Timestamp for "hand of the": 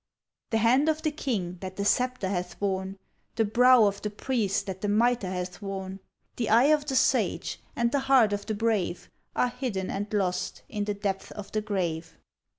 0.57-1.11